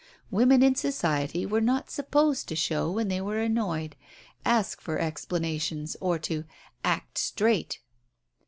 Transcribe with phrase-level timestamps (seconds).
[0.31, 3.95] Women in Society were not supposed to show when they were annoyed,
[4.43, 6.43] ask for explanations, or to
[6.83, 7.81] "act straight."